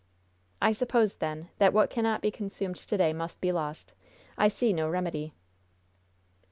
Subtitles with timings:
[0.63, 3.93] "I suppose, then, that what cannot be consumed to day must be lost.
[4.35, 5.35] I see no remedy."